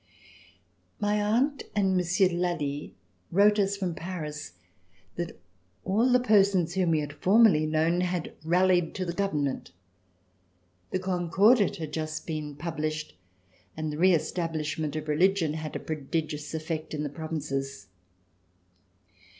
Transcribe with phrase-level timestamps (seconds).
[0.99, 2.95] My aunt and Monsieur de Lally
[3.31, 4.53] wrote us from Paris
[5.15, 5.39] that
[5.85, 9.69] all the persons whom we had formerly known had rallied to the government.
[10.89, 13.15] The Concordat had just been published
[13.77, 17.85] and the reestablishment of religion had a prodigious effect in the provinces.